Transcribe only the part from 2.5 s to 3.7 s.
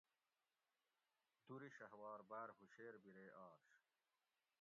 ھوشیر بیرے آش